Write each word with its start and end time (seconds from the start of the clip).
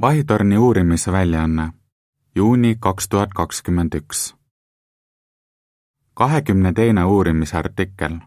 vahitorni 0.00 0.58
uurimise 0.58 1.12
väljaanne, 1.12 1.72
juuni 2.34 2.76
kaks 2.80 3.08
tuhat 3.08 3.30
kakskümmend 3.34 3.94
üks. 3.94 4.36
kahekümne 6.14 6.72
teine 6.72 7.04
uurimisartikkel. 7.04 8.18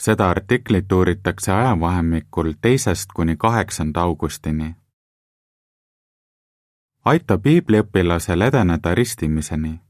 seda 0.00 0.30
artiklit 0.30 0.92
uuritakse 0.92 1.52
ajavahemikul 1.52 2.52
teisest 2.60 3.12
kuni 3.14 3.36
kaheksanda 3.36 4.00
augustini. 4.00 4.76
aita 7.04 7.38
piibliõpilasel 7.38 8.40
edeneda 8.40 8.94
ristimiseni. 8.94 9.80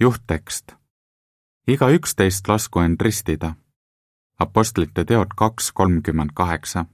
juhttekst. 0.00 0.72
iga 1.68 1.90
üksteist 1.90 2.48
lasku 2.48 2.80
end 2.80 3.00
ristida. 3.00 3.54
Apostlite 4.38 5.04
teod 5.04 5.28
kaks 5.36 5.72
kolmkümmend 5.72 6.30
kaheksa 6.34 6.86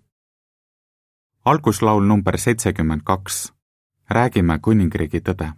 alguslaul 1.44 2.04
number 2.04 2.38
seitsekümmend 2.38 3.00
kaks. 3.04 3.52
räägime 4.10 4.58
kuningriigi 4.58 5.20
tõde. 5.20 5.52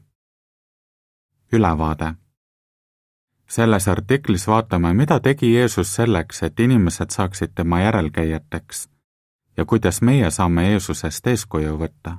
ülevaade. 1.53 2.15
selles 3.47 3.89
artiklis 3.89 4.47
vaatame, 4.47 4.95
mida 4.95 5.21
tegi 5.21 5.55
Jeesus 5.55 5.95
selleks, 5.95 6.43
et 6.43 6.61
inimesed 6.61 7.11
saaksid 7.11 7.51
tema 7.55 7.81
järelkäijateks 7.81 8.89
ja 9.57 9.65
kuidas 9.65 10.03
meie 10.03 10.31
saame 10.31 10.71
Jeesusest 10.71 11.27
eeskuju 11.27 11.79
võtta. 11.79 12.17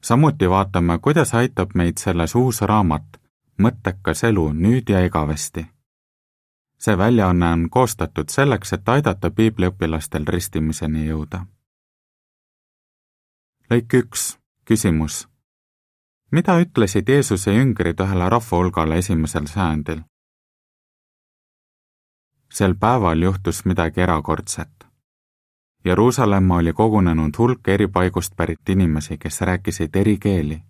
samuti 0.00 0.50
vaatame, 0.50 0.98
kuidas 0.98 1.34
aitab 1.34 1.70
meid 1.74 1.98
selles 1.98 2.34
uus 2.34 2.60
raamat 2.60 3.22
Mõttekas 3.58 4.24
elu 4.24 4.52
nüüd 4.52 4.90
ja 4.90 5.06
igavesti 5.06 5.66
see 6.78 6.98
väljaanne 6.98 7.52
on 7.52 7.70
koostatud 7.70 8.28
selleks, 8.28 8.72
et 8.72 8.88
aidata 8.88 9.30
piibliõpilastel 9.30 10.26
ristimiseni 10.26 11.06
jõuda 11.06 11.46
lõik 13.72 13.94
üks, 13.96 14.22
küsimus. 14.68 15.28
mida 16.30 16.58
ütlesid 16.60 17.08
Jeesuse 17.08 17.52
jüngrid 17.54 18.00
ühele 18.04 18.26
rahvahulgale 18.28 18.98
esimesel 19.00 19.46
sajandil? 19.48 20.02
sel 22.52 22.74
päeval 22.74 23.22
juhtus 23.22 23.64
midagi 23.64 24.00
erakordset. 24.00 24.84
Jeruusalemma 25.84 26.56
oli 26.56 26.72
kogunenud 26.72 27.38
hulk 27.38 27.68
eri 27.68 27.88
paigust 27.88 28.36
pärit 28.36 28.68
inimesi, 28.68 29.18
kes 29.18 29.40
rääkisid 29.40 29.96
eri 29.96 30.18
keeli. 30.18 30.62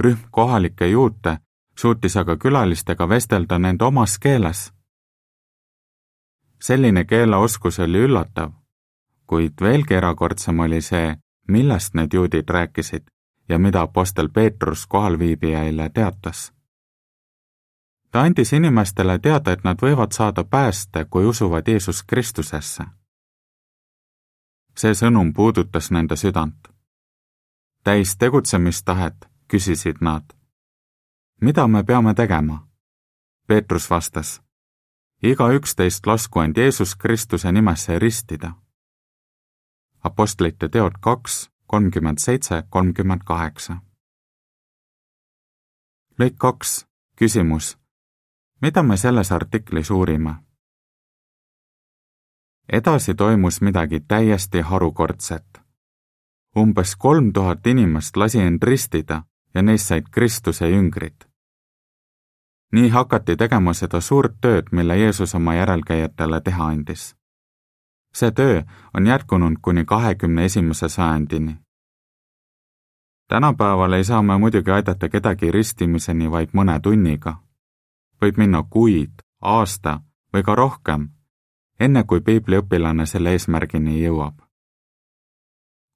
rühm 0.00 0.20
kohalikke 0.30 0.86
juute 0.86 1.38
suutis 1.76 2.16
aga 2.16 2.36
külalistega 2.36 3.08
vestelda 3.08 3.58
nende 3.58 3.84
omas 3.84 4.18
keeles. 4.18 4.72
selline 6.60 7.04
keeleoskus 7.04 7.78
oli 7.78 7.98
üllatav, 7.98 8.50
kuid 9.26 9.60
veelgi 9.60 9.94
erakordsem 9.94 10.58
oli 10.60 10.80
see, 10.80 11.16
millest 11.50 11.94
need 11.94 12.08
juudid 12.12 12.48
rääkisid 12.48 13.02
ja 13.48 13.58
mida 13.58 13.80
Apostel 13.80 14.28
Peetrus 14.28 14.86
kohalviibijaile 14.86 15.90
teatas. 15.94 16.52
ta 18.10 18.20
andis 18.20 18.52
inimestele 18.52 19.18
teada, 19.18 19.52
et 19.52 19.64
nad 19.64 19.78
võivad 19.82 20.12
saada 20.12 20.44
pääste, 20.44 21.04
kui 21.10 21.26
usuvad 21.26 21.68
Jeesus 21.68 22.02
Kristusesse. 22.02 22.84
see 24.76 24.94
sõnum 24.94 25.32
puudutas 25.34 25.90
nende 25.90 26.16
südant. 26.16 26.68
täis 27.84 28.16
tegutsemistahet 28.16 29.28
küsisid 29.48 29.96
nad. 30.00 30.24
mida 31.40 31.68
me 31.68 31.84
peame 31.84 32.14
tegema? 32.14 32.68
Peetrus 33.46 33.90
vastas. 33.90 34.42
igaüks 35.22 35.74
teist 35.74 36.06
lasku 36.06 36.40
end 36.40 36.56
Jeesus 36.56 36.96
Kristuse 36.96 37.52
nimesse 37.52 37.98
ristida 37.98 38.52
Apostlite 40.02 40.68
teod 40.68 40.92
kaks, 41.00 41.50
kolmkümmend 41.66 42.18
seitse, 42.18 42.62
kolmkümmend 42.70 43.20
kaheksa. 43.24 43.76
lõik 46.20 46.36
kaks, 46.38 46.86
küsimus. 47.16 47.78
mida 48.62 48.82
me 48.82 48.96
selles 48.96 49.32
artiklis 49.32 49.90
uurime? 49.90 50.34
edasi 52.72 53.14
toimus 53.14 53.60
midagi 53.60 54.00
täiesti 54.00 54.60
harukordset. 54.60 55.60
umbes 56.56 56.96
kolm 56.96 57.32
tuhat 57.32 57.66
inimest 57.66 58.16
lasi 58.16 58.40
end 58.40 58.62
ristida 58.62 59.22
ja 59.54 59.62
neist 59.62 59.86
said 59.86 60.04
Kristuse 60.10 60.68
jüngrid. 60.68 61.24
nii 62.72 62.88
hakati 62.88 63.36
tegema 63.36 63.74
seda 63.74 64.00
suurt 64.00 64.40
tööd, 64.40 64.64
mille 64.72 64.98
Jeesus 64.98 65.34
oma 65.34 65.54
järelkäijatele 65.54 66.40
teha 66.40 66.66
andis 66.66 67.19
see 68.14 68.30
töö 68.30 68.62
on 68.94 69.06
jätkunud 69.06 69.56
kuni 69.62 69.84
kahekümne 69.84 70.44
esimese 70.44 70.88
sajandini. 70.88 71.56
tänapäeval 73.28 73.92
ei 73.92 74.04
saa 74.04 74.22
me 74.22 74.38
muidugi 74.38 74.70
aidata 74.70 75.08
kedagi 75.08 75.50
ristimiseni 75.50 76.30
vaid 76.30 76.48
mõne 76.52 76.80
tunniga. 76.80 77.34
võib 78.22 78.36
minna 78.36 78.62
kuid, 78.70 79.12
aasta 79.40 80.00
või 80.34 80.42
ka 80.42 80.54
rohkem, 80.54 81.08
enne 81.80 82.04
kui 82.04 82.20
piibliõpilane 82.20 83.06
selle 83.06 83.32
eesmärgini 83.32 84.02
jõuab. 84.02 84.34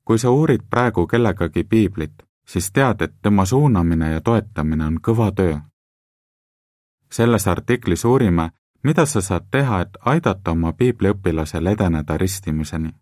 kui 0.05 0.19
sa 0.19 0.31
uurid 0.31 0.63
praegu 0.71 1.07
kellegagi 1.07 1.65
piiblit, 1.65 2.23
siis 2.47 2.73
tead, 2.73 3.03
et 3.03 3.15
tema 3.23 3.45
suunamine 3.45 4.11
ja 4.11 4.21
toetamine 4.21 4.87
on 4.87 5.01
kõva 5.01 5.33
töö. 5.33 5.59
selles 7.11 7.47
artiklis 7.49 8.05
uurime, 8.05 8.51
mida 8.85 9.07
sa 9.07 9.21
saad 9.21 9.47
teha, 9.51 9.81
et 9.81 9.97
aidata 10.01 10.51
oma 10.51 10.73
piibliõpilasel 10.73 11.67
edeneda 11.67 12.19
ristimiseni? 12.19 12.95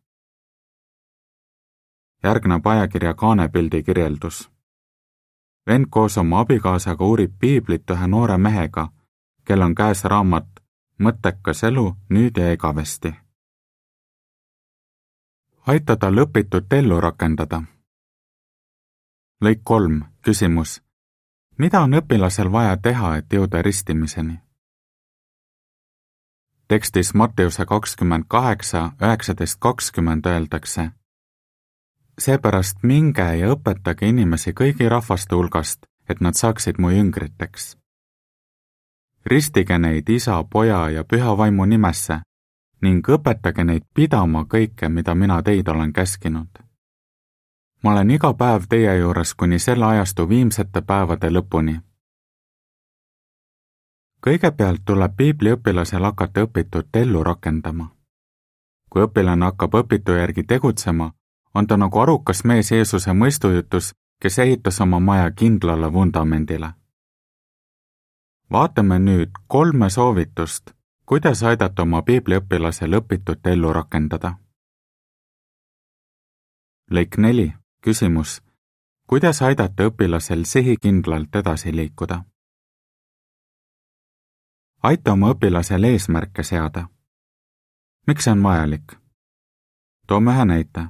järgneb 2.22 2.66
ajakirja 2.66 3.14
kaanepildi 3.14 3.82
kirjeldus. 3.82 4.50
vend 5.66 5.86
koos 5.90 6.18
oma 6.18 6.40
abikaasaga 6.40 7.04
uurib 7.04 7.32
piiblit 7.38 7.90
ühe 7.90 8.06
noore 8.06 8.38
mehega, 8.38 8.88
kel 9.44 9.62
on 9.62 9.74
käes 9.74 10.04
raamat 10.04 10.62
Mõttekas 11.02 11.64
elu 11.66 11.96
nüüd 12.10 12.36
ja 12.38 12.52
igavesti. 12.52 13.14
aita 15.66 15.96
tal 15.96 16.18
õpitut 16.24 16.72
ellu 16.72 17.00
rakendada. 17.00 17.62
lõik 19.44 19.60
kolm, 19.64 20.04
küsimus. 20.22 20.82
mida 21.58 21.80
on 21.80 21.94
õpilasel 21.94 22.52
vaja 22.52 22.76
teha, 22.76 23.16
et 23.16 23.32
jõuda 23.32 23.62
ristimiseni? 23.62 24.51
Tekstis 26.72 27.14
Matteuse 27.14 27.66
kakskümmend 27.66 28.24
kaheksa, 28.28 28.92
üheksateist 29.02 29.56
kakskümmend 29.60 30.26
öeldakse. 30.26 30.90
seepärast 32.18 32.76
minge 32.82 33.26
ja 33.36 33.50
õpetage 33.52 34.08
inimesi 34.08 34.52
kõigi 34.52 34.88
rahvaste 34.88 35.34
hulgast, 35.34 35.86
et 36.08 36.20
nad 36.20 36.34
saaksid 36.34 36.78
mu 36.78 36.90
jüngriteks. 36.90 37.76
ristige 39.26 39.78
neid 39.78 40.08
isa, 40.08 40.44
poja 40.44 40.88
ja 40.90 41.04
püha 41.04 41.36
vaimu 41.36 41.64
nimesse 41.64 42.20
ning 42.82 43.08
õpetage 43.08 43.64
neid 43.64 43.84
pidama 43.94 44.44
kõike, 44.44 44.88
mida 44.88 45.14
mina 45.14 45.42
teid 45.42 45.68
olen 45.68 45.92
käskinud. 45.92 46.58
ma 47.82 47.92
olen 47.92 48.10
iga 48.10 48.34
päev 48.34 48.62
teie 48.68 48.96
juures 48.98 49.34
kuni 49.34 49.58
selle 49.58 49.84
ajastu 49.84 50.28
viimsete 50.28 50.80
päevade 50.80 51.28
lõpuni 51.30 51.80
kõigepealt 54.26 54.84
tuleb 54.86 55.16
piibliõpilasel 55.16 56.04
hakata 56.04 56.46
õpitut 56.46 56.96
ellu 56.96 57.24
rakendama. 57.24 57.88
kui 58.90 59.02
õpilane 59.02 59.44
hakkab 59.44 59.74
õpitu 59.74 60.12
järgi 60.12 60.42
tegutsema, 60.44 61.12
on 61.54 61.66
ta 61.66 61.76
nagu 61.76 61.98
arukas 61.98 62.44
mees 62.44 62.70
Jeesuse 62.70 63.12
mõistujutus, 63.12 63.92
kes 64.20 64.38
ehitas 64.38 64.80
oma 64.80 65.00
maja 65.00 65.30
kindlale 65.30 65.92
vundamendile. 65.92 66.72
vaatame 68.52 68.98
nüüd 68.98 69.30
kolme 69.46 69.90
soovitust, 69.90 70.70
kuidas 71.06 71.42
aidata 71.42 71.82
oma 71.82 72.02
piibliõpilasel 72.02 72.94
õpitut 73.00 73.46
ellu 73.46 73.72
rakendada. 73.72 74.34
lõik 76.90 77.18
neli, 77.18 77.52
küsimus. 77.80 78.42
kuidas 79.06 79.42
aidata 79.42 79.84
õpilasel 79.84 80.44
sihikindlalt 80.44 81.36
edasi 81.36 81.76
liikuda? 81.76 82.31
Aita 84.82 85.12
oma 85.12 85.30
õpilasel 85.30 85.84
eesmärke 85.84 86.42
seada. 86.42 86.88
miks 88.06 88.24
see 88.24 88.32
on 88.32 88.42
vajalik? 88.42 88.96
toome 90.06 90.32
ühe 90.34 90.44
näite. 90.44 90.86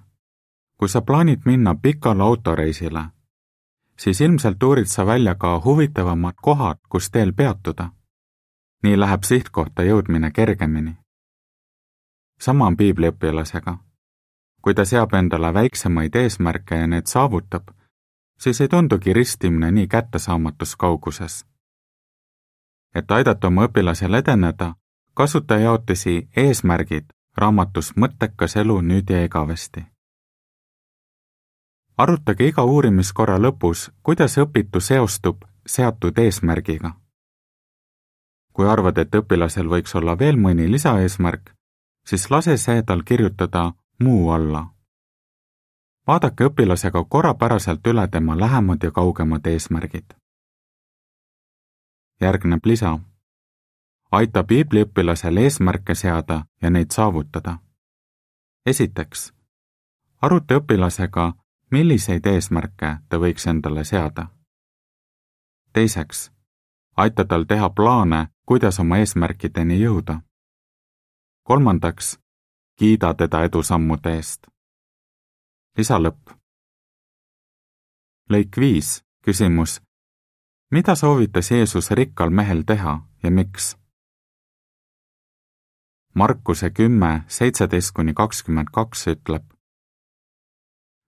kui 0.77 0.89
sa 0.89 1.03
plaanid 1.03 1.43
minna 1.45 1.75
pikale 1.75 2.23
autoreisile, 2.23 3.05
siis 3.99 4.21
ilmselt 4.21 4.63
uurid 4.63 4.89
sa 4.89 5.07
välja 5.07 5.35
ka 5.35 5.61
huvitavamad 5.65 6.35
kohad, 6.43 6.79
kus 6.89 7.11
teel 7.11 7.33
peatuda. 7.33 7.91
nii 8.83 9.01
läheb 9.01 9.23
sihtkohta 9.23 9.83
jõudmine 9.83 10.31
kergemini. 10.31 10.97
sama 12.41 12.67
on 12.67 12.77
piibliõpilasega. 12.77 13.79
kui 14.63 14.75
ta 14.75 14.85
seab 14.85 15.15
endale 15.15 15.55
väiksemaid 15.55 16.15
eesmärke 16.15 16.77
ja 16.77 16.87
need 16.87 17.07
saavutab, 17.07 17.69
siis 18.39 18.61
ei 18.61 18.69
tundugi 18.69 19.13
ristimine 19.13 19.71
nii 19.71 19.87
kättesaamatus 19.87 20.77
kauguses 20.77 21.52
et 22.95 23.11
aidata 23.11 23.47
oma 23.47 23.65
õpilasel 23.67 24.15
edeneda, 24.15 24.75
kasuta 25.15 25.59
jaotisi 25.59 26.29
Eesmärgid 26.37 27.13
raamatus 27.37 27.93
Mõttekas 27.97 28.57
elu 28.57 28.81
nüüd 28.81 29.11
ja 29.11 29.25
igavesti. 29.25 29.85
arutage 31.99 32.47
iga 32.47 32.65
uurimiskorra 32.65 33.39
lõpus, 33.39 33.91
kuidas 34.03 34.39
õpitu 34.39 34.81
seostub 34.81 35.45
seatud 35.67 36.19
eesmärgiga. 36.19 36.93
kui 38.53 38.69
arvad, 38.69 38.99
et 38.99 39.15
õpilasel 39.15 39.69
võiks 39.69 39.95
olla 39.97 40.19
veel 40.19 40.37
mõni 40.37 40.71
lisaeesmärk, 40.71 41.55
siis 42.07 42.31
lase 42.31 42.57
see 42.57 42.83
tal 42.83 43.03
kirjutada 43.03 43.73
muu 44.03 44.31
alla. 44.31 44.67
vaadake 46.07 46.45
õpilasega 46.45 47.05
korrapäraselt 47.09 47.87
üle 47.87 48.09
tema 48.09 48.39
lähemad 48.41 48.83
ja 48.83 48.91
kaugemad 48.91 49.47
eesmärgid. 49.47 50.15
Järgneb 52.23 52.67
lisa. 52.67 52.99
aita 54.13 54.45
piibliõpilasel 54.45 55.37
eesmärke 55.37 55.95
seada 55.95 56.45
ja 56.63 56.71
neid 56.71 56.91
saavutada. 56.91 57.59
esiteks, 58.67 59.33
aruta 60.23 60.55
õpilasega, 60.55 61.33
milliseid 61.71 62.27
eesmärke 62.27 62.97
ta 63.09 63.19
võiks 63.19 63.47
endale 63.47 63.85
seada. 63.85 64.27
teiseks, 65.73 66.33
aita 66.97 67.25
tal 67.25 67.45
teha 67.45 67.71
plaane, 67.71 68.29
kuidas 68.47 68.81
oma 68.81 68.99
eesmärkideni 68.99 69.81
jõuda. 69.81 70.21
kolmandaks, 71.43 72.19
kiida 72.79 73.15
teda 73.15 73.45
edusammude 73.45 74.17
eest. 74.17 74.47
lisalõpp. 75.79 76.31
lõik 78.31 78.57
viis, 78.57 79.05
küsimus. 79.25 79.83
Mida 80.73 80.95
soovitas 80.95 81.51
Jeesus 81.51 81.91
rikkal 81.91 82.31
mehel 82.31 82.63
teha 82.67 83.01
ja 83.23 83.31
miks? 83.31 83.77
Markuse 86.15 86.71
kümme, 86.71 87.25
seitseteist 87.29 87.93
kuni 87.95 88.15
kakskümmend 88.15 88.69
kaks 88.73 89.07
ütleb. 89.07 89.45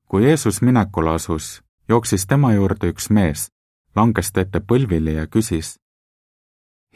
kui 0.08 0.24
Jeesus 0.24 0.62
minekule 0.62 1.10
asus, 1.10 1.62
jooksis 1.88 2.26
tema 2.26 2.52
juurde 2.52 2.88
üks 2.92 3.10
mees, 3.10 3.48
langes 3.96 4.32
ta 4.32 4.40
ette 4.40 4.60
põlvili 4.60 5.14
ja 5.14 5.26
küsis. 5.26 5.80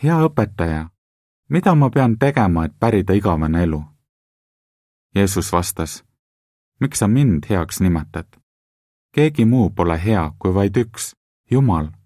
hea 0.03 0.21
õpetaja, 0.29 0.89
mida 1.49 1.75
ma 1.75 1.91
pean 1.91 2.19
tegema, 2.19 2.65
et 2.65 2.79
pärida 2.81 3.13
igavene 3.13 3.63
elu? 3.63 3.85
Jeesus 5.15 5.53
vastas, 5.53 6.05
miks 6.81 6.99
sa 6.99 7.09
mind 7.09 7.45
heaks 7.51 7.81
nimetad? 7.81 8.29
keegi 9.13 9.45
muu 9.45 9.71
pole 9.71 10.05
hea 10.05 10.33
kui 10.39 10.55
vaid 10.55 10.77
üks, 10.77 11.15
Jumal. 11.51 11.98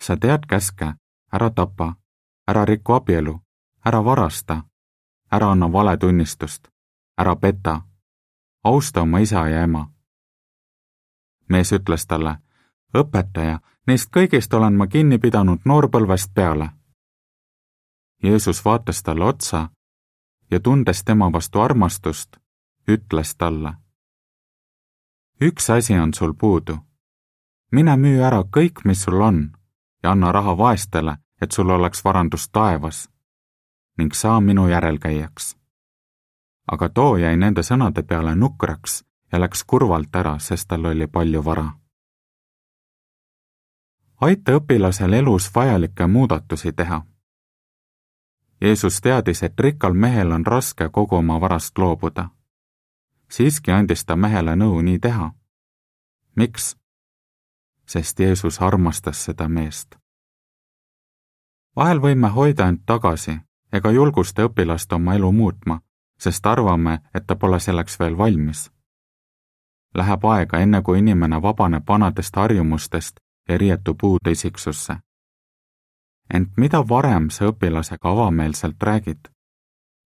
Sa 0.00 0.16
tead 0.16 0.46
käske, 0.46 0.94
ära 1.32 1.50
tapa, 1.50 1.94
ära 2.48 2.64
riku 2.64 2.92
abielu, 2.92 3.40
ära 3.84 4.04
varasta, 4.04 4.62
ära 5.32 5.50
anna 5.50 5.72
valetunnistust, 5.72 6.68
ära 7.18 7.36
peta, 7.36 7.82
austa 8.64 9.02
oma 9.02 9.18
isa 9.18 9.48
ja 9.48 9.62
ema. 9.62 9.90
mees 11.48 11.72
ütles 11.72 12.06
talle, 12.06 12.38
õpetaja, 12.96 13.58
neist 13.86 14.10
kõigist 14.10 14.54
olen 14.54 14.76
ma 14.76 14.86
kinni 14.86 15.18
pidanud 15.18 15.60
noorpõlvest 15.64 16.34
peale. 16.34 16.70
Jeesus 18.22 18.64
vaatas 18.64 19.02
talle 19.02 19.24
otsa 19.24 19.68
ja 20.50 20.60
tundes 20.60 21.04
tema 21.04 21.32
vastu 21.32 21.60
armastust, 21.60 22.36
ütles 22.88 23.36
talle. 23.36 23.74
üks 25.40 25.70
asi 25.70 25.98
on 25.98 26.14
sul 26.14 26.34
puudu. 26.34 26.78
mine 27.72 27.96
müü 27.96 28.22
ära 28.22 28.42
kõik, 28.56 28.84
mis 28.84 29.02
sul 29.02 29.20
on 29.20 29.63
ja 30.04 30.10
anna 30.10 30.32
raha 30.32 30.58
vaestele, 30.58 31.16
et 31.40 31.52
sul 31.52 31.70
oleks 31.70 32.04
varandus 32.04 32.48
taevas 32.48 33.10
ning 33.98 34.12
saa 34.12 34.40
minu 34.40 34.68
järelkäijaks. 34.68 35.56
aga 36.72 36.88
too 36.88 37.16
jäi 37.16 37.36
nende 37.36 37.62
sõnade 37.62 38.02
peale 38.02 38.34
nukraks 38.34 39.04
ja 39.32 39.40
läks 39.40 39.64
kurvalt 39.64 40.16
ära, 40.16 40.38
sest 40.38 40.68
tal 40.68 40.84
oli 40.84 41.06
palju 41.06 41.44
vara. 41.44 41.72
aita 44.20 44.52
õpilasel 44.52 45.12
elus 45.12 45.50
vajalikke 45.54 46.06
muudatusi 46.06 46.72
teha 46.72 47.02
Jeesus 48.60 49.00
teadis, 49.00 49.42
et 49.42 49.60
rikkal 49.60 49.92
mehel 49.92 50.32
on 50.32 50.46
raske 50.46 50.88
kogu 50.88 51.16
oma 51.16 51.40
varast 51.40 51.78
loobuda. 51.78 52.28
siiski 53.30 53.72
andis 53.72 54.04
ta 54.04 54.16
mehele 54.16 54.56
nõu 54.56 54.80
nii 54.82 54.98
teha. 54.98 55.32
miks? 56.36 56.76
Sest 57.86 58.20
Jeesus 58.20 58.62
armastas 58.62 59.24
seda 59.24 59.48
meest. 59.48 59.96
vahel 61.76 62.00
võime 62.00 62.28
hoida 62.28 62.68
end 62.68 62.82
tagasi 62.86 63.38
ega 63.72 63.90
julgusta 63.90 64.44
õpilast 64.44 64.92
oma 64.92 65.14
elu 65.14 65.32
muutma, 65.32 65.80
sest 66.18 66.46
arvame, 66.46 66.98
et 67.14 67.26
ta 67.26 67.36
pole 67.36 67.60
selleks 67.60 67.98
veel 68.00 68.18
valmis. 68.18 68.70
Läheb 69.94 70.24
aega, 70.24 70.58
enne 70.58 70.82
kui 70.82 70.98
inimene 70.98 71.42
vabaneb 71.42 71.88
vanadest 71.88 72.36
harjumustest 72.36 73.20
ja 73.48 73.58
riietub 73.58 74.02
uude 74.02 74.30
isiksusse 74.30 74.98
ent 76.30 76.56
mida 76.56 76.80
varem 76.88 77.30
sa 77.30 77.48
õpilasega 77.50 78.10
avameelselt 78.10 78.82
räägid, 78.82 79.28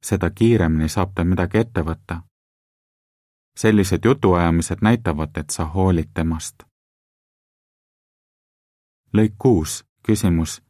seda 0.02 0.30
kiiremini 0.30 0.88
saab 0.88 1.14
ta 1.14 1.24
midagi 1.24 1.58
ette 1.58 1.82
võtta. 1.82 2.22
sellised 3.58 4.04
jutuajamised 4.04 4.78
näitavad, 4.82 5.30
et 5.36 5.50
sa 5.50 5.64
hoolid 5.64 6.10
temast. 6.14 6.62
Lõik 9.14 9.34
kuus, 9.38 9.84
küsimus. 10.02 10.62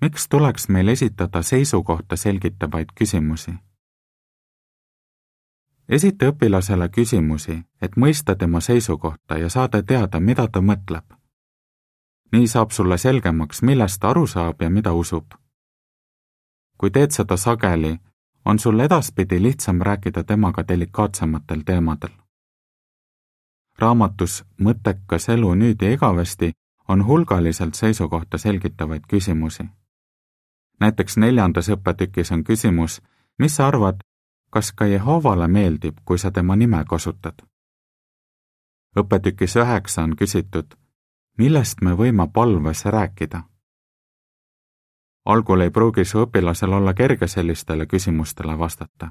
miks 0.00 0.28
tuleks 0.28 0.68
meil 0.68 0.88
esitada 0.88 1.42
seisukohta 1.42 2.16
selgitavaid 2.16 2.86
küsimusi? 2.94 3.54
esita 5.88 6.26
õpilasele 6.26 6.88
küsimusi, 6.88 7.62
et 7.82 7.96
mõista 7.96 8.36
tema 8.36 8.60
seisukohta 8.60 9.38
ja 9.38 9.48
saada 9.48 9.82
teada, 9.82 10.20
mida 10.20 10.48
ta 10.48 10.60
mõtleb 10.60 11.04
nii 12.34 12.46
saab 12.46 12.70
sulle 12.70 12.98
selgemaks, 12.98 13.62
millest 13.62 14.00
ta 14.00 14.10
aru 14.10 14.26
saab 14.26 14.62
ja 14.62 14.70
mida 14.70 14.92
usub. 14.92 15.26
kui 16.78 16.90
teed 16.90 17.10
seda 17.16 17.36
sageli, 17.36 17.98
on 18.44 18.58
sul 18.58 18.80
edaspidi 18.80 19.42
lihtsam 19.42 19.80
rääkida 19.88 20.24
temaga 20.24 20.64
delikaatsematel 20.68 21.60
teemadel. 21.68 22.14
raamatus 23.78 24.44
Mõttekas 24.60 25.28
elu 25.34 25.54
nüüd 25.54 25.82
ja 25.82 25.92
igavesti 25.92 26.52
on 26.88 27.06
hulgaliselt 27.06 27.74
seisukohta 27.74 28.38
selgitavaid 28.38 29.02
küsimusi. 29.08 29.64
näiteks 30.80 31.16
neljandas 31.16 31.68
õppetükis 31.68 32.32
on 32.32 32.44
küsimus, 32.44 33.02
mis 33.38 33.56
sa 33.56 33.66
arvad, 33.66 33.96
kas 34.50 34.72
ka 34.72 34.86
Jehovale 34.86 35.48
meeldib, 35.48 35.98
kui 36.04 36.18
sa 36.18 36.30
tema 36.30 36.56
nime 36.56 36.84
kasutad? 36.88 37.34
õppetükis 38.96 39.56
üheksa 39.56 40.02
on 40.02 40.16
küsitud 40.16 40.84
millest 41.38 41.80
me 41.82 41.94
võime 41.98 42.28
palves 42.32 42.84
rääkida? 42.84 43.42
algul 45.24 45.60
ei 45.64 45.70
pruugi 45.70 46.04
su 46.04 46.20
õpilasel 46.22 46.72
olla 46.76 46.92
kerge 46.94 47.26
sellistele 47.26 47.86
küsimustele 47.86 48.58
vastata. 48.58 49.10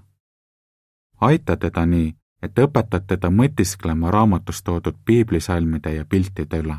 aita 1.22 1.58
teda 1.58 1.86
nii, 1.86 2.16
et 2.42 2.60
õpetad 2.60 3.08
teda 3.08 3.30
mõtisklema 3.30 4.12
raamatus 4.12 4.64
toodud 4.64 4.96
piiblisalmide 5.06 5.96
ja 5.96 6.06
piltide 6.06 6.60
üle. 6.60 6.78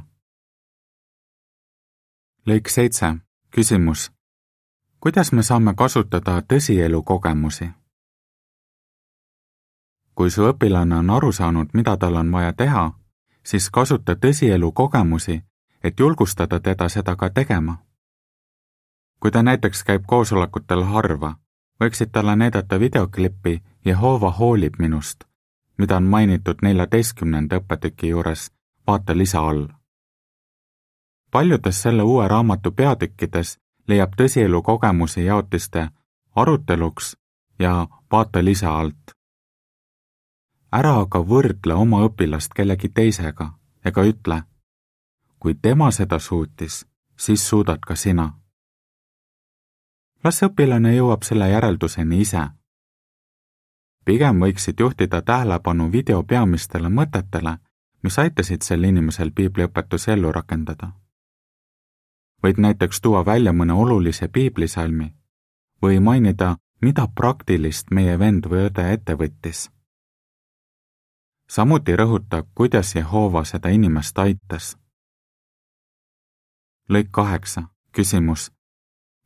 Lõik 2.46 2.68
seitse, 2.68 3.14
küsimus. 3.50 4.12
kuidas 5.00 5.32
me 5.32 5.42
saame 5.42 5.74
kasutada 5.74 6.42
tõsielu 6.42 7.02
kogemusi? 7.02 7.70
kui 10.14 10.30
su 10.30 10.42
õpilane 10.48 10.94
on 10.94 11.10
aru 11.10 11.32
saanud, 11.32 11.68
mida 11.74 11.96
tal 11.96 12.16
on 12.16 12.32
vaja 12.32 12.52
teha 12.52 12.92
siis 13.44 13.70
kasuta 13.70 14.12
tõsielu 14.12 14.72
kogemusi, 14.72 15.42
et 15.84 16.00
julgustada 16.00 16.60
teda 16.60 16.88
seda 16.88 17.16
ka 17.16 17.30
tegema. 17.30 17.76
kui 19.20 19.30
ta 19.30 19.42
näiteks 19.42 19.84
käib 19.84 20.02
koosolekutel 20.06 20.82
harva, 20.84 21.34
võiksid 21.80 22.10
talle 22.12 22.36
näidata 22.36 22.80
videoklippi 22.80 23.62
Jehova 23.84 24.30
hoolib 24.30 24.74
minust, 24.78 25.24
mida 25.78 25.96
on 25.96 26.04
mainitud 26.04 26.60
neljateistkümnenda 26.62 27.56
õppetüki 27.56 28.08
juures, 28.08 28.50
vaata 28.86 29.16
lisa 29.16 29.40
all. 29.40 29.68
Paljudes 31.34 31.82
selle 31.82 32.02
uue 32.06 32.28
raamatu 32.28 32.70
peatükkides 32.78 33.56
leiab 33.90 34.14
tõsielu 34.20 34.62
kogemusi 34.62 35.24
jaotiste 35.26 35.88
aruteluks 36.36 37.16
ja 37.58 37.74
vaata 38.12 38.44
lisa 38.44 38.78
alt 38.78 39.14
ära 40.78 40.94
aga 41.00 41.20
võrdle 41.22 41.74
oma 41.78 42.00
õpilast 42.08 42.54
kellegi 42.58 42.88
teisega 42.90 43.52
ega 43.86 44.02
ütle, 44.08 44.40
kui 45.38 45.54
tema 45.54 45.90
seda 45.94 46.18
suutis, 46.18 46.82
siis 47.16 47.44
suudad 47.48 47.84
ka 47.86 47.94
sina. 47.94 48.32
las 50.24 50.42
õpilane 50.42 50.94
jõuab 50.96 51.22
selle 51.22 51.48
järelduseni 51.50 52.20
ise. 52.20 52.42
pigem 54.04 54.40
võiksid 54.40 54.80
juhtida 54.80 55.22
tähelepanu 55.22 55.92
video 55.92 56.22
peamistele 56.22 56.88
mõtetele, 56.88 57.58
mis 58.02 58.18
aitasid 58.18 58.62
sel 58.62 58.84
inimesel 58.84 59.30
piibliõpetuse 59.30 60.12
ellu 60.12 60.32
rakendada. 60.32 60.92
Võid 62.44 62.60
näiteks 62.60 63.00
tuua 63.00 63.24
välja 63.26 63.52
mõne 63.52 63.72
olulise 63.72 64.28
piiblisalmi 64.28 65.14
või 65.82 66.00
mainida, 66.00 66.56
mida 66.82 67.08
praktilist 67.14 67.90
meie 67.90 68.18
vend 68.18 68.46
või 68.46 68.68
õde 68.68 68.92
ette 68.92 69.16
võttis 69.16 69.68
samuti 71.48 71.96
rõhutab, 71.96 72.46
kuidas 72.54 72.94
Jehova 72.94 73.44
seda 73.44 73.68
inimest 73.68 74.18
aitas. 74.18 74.78
lõik 76.88 77.08
kaheksa, 77.10 77.62
küsimus. 77.92 78.52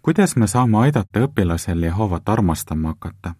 kuidas 0.02 0.36
me 0.36 0.46
saame 0.46 0.78
aidata 0.78 1.20
õpilasel 1.20 1.82
Jehovat 1.82 2.28
armastama 2.28 2.88
hakata? 2.88 3.34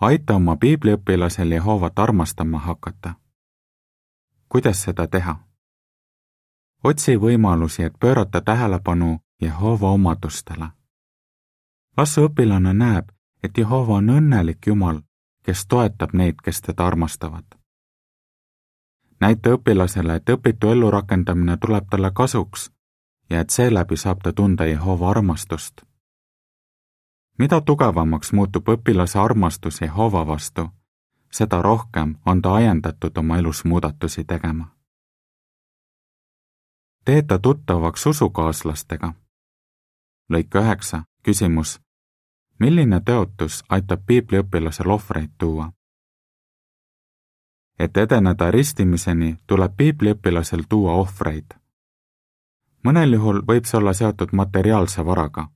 aita 0.00 0.34
oma 0.34 0.56
piibliõpilasel 0.56 1.52
Jehovat 1.52 1.98
armastama 1.98 2.58
hakata. 2.58 3.14
kuidas 4.48 4.82
seda 4.82 5.06
teha? 5.06 5.53
Otsi 6.84 7.16
võimalusi, 7.16 7.82
et 7.82 7.92
pöörata 8.00 8.40
tähelepanu 8.40 9.18
Jehova 9.42 9.90
omadustele. 9.90 10.68
las 11.96 12.18
õpilane 12.18 12.72
näeb, 12.72 13.08
et 13.42 13.58
Jehova 13.58 13.94
on 13.94 14.08
õnnelik 14.10 14.66
Jumal, 14.66 15.00
kes 15.42 15.66
toetab 15.66 16.12
neid, 16.12 16.34
kes 16.44 16.60
teda 16.60 16.86
armastavad. 16.86 17.44
näita 19.20 19.50
õpilasele, 19.50 20.14
et 20.14 20.30
õpitu 20.30 20.68
ellurakendamine 20.68 21.56
tuleb 21.56 21.84
talle 21.90 22.10
kasuks 22.10 22.70
ja 23.30 23.40
et 23.40 23.50
seeläbi 23.50 23.96
saab 23.96 24.18
ta 24.22 24.32
tunda 24.32 24.64
Jehova 24.64 25.10
armastust. 25.10 25.82
mida 27.38 27.60
tugevamaks 27.60 28.32
muutub 28.32 28.68
õpilase 28.68 29.18
armastus 29.18 29.80
Jehova 29.80 30.26
vastu, 30.26 30.68
seda 31.32 31.62
rohkem 31.62 32.16
on 32.26 32.42
ta 32.42 32.54
ajendatud 32.54 33.16
oma 33.16 33.38
elus 33.38 33.64
muudatusi 33.64 34.24
tegema. 34.24 34.73
Tee 37.04 37.22
ta 37.22 37.38
tuttavaks 37.38 38.06
usukaaslastega. 38.06 39.14
lõik 40.32 40.54
üheksa, 40.54 41.04
küsimus 41.22 41.84
milline 42.58 43.00
tõotus 43.00 43.62
aitab 43.68 44.04
piibliõpilasel 44.06 44.90
ohvreid 44.90 45.30
tuua? 45.38 45.72
et 47.78 47.96
edeneda 47.96 48.50
ristimiseni, 48.50 49.36
tuleb 49.46 49.72
piibliõpilasel 49.76 50.62
tuua 50.68 50.92
ohvreid. 50.92 51.54
mõnel 52.86 53.12
juhul 53.12 53.42
võib 53.48 53.64
see 53.64 53.78
olla 53.78 53.92
seotud 53.92 54.32
materiaalse 54.32 55.04
varaga, 55.06 55.48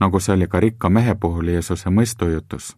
nagu 0.00 0.20
see 0.20 0.34
oli 0.34 0.48
ka 0.48 0.60
rikka 0.60 0.88
mehe 0.88 1.14
puhul 1.14 1.48
Jeesuse 1.48 1.90
mõistujutus. 1.90 2.76